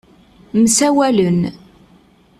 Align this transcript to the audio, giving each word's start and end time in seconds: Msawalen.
Msawalen. 0.57 1.37